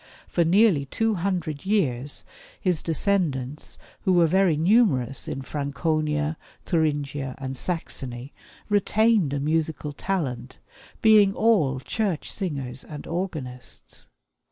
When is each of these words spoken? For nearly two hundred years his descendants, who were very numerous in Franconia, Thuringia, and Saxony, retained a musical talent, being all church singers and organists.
For 0.27 0.43
nearly 0.43 0.87
two 0.87 1.13
hundred 1.13 1.63
years 1.63 2.25
his 2.59 2.81
descendants, 2.81 3.77
who 4.01 4.13
were 4.13 4.25
very 4.25 4.57
numerous 4.57 5.27
in 5.27 5.43
Franconia, 5.43 6.37
Thuringia, 6.65 7.35
and 7.37 7.55
Saxony, 7.55 8.33
retained 8.67 9.31
a 9.31 9.39
musical 9.39 9.93
talent, 9.93 10.57
being 11.03 11.35
all 11.35 11.79
church 11.79 12.33
singers 12.33 12.83
and 12.83 13.05
organists. 13.05 14.07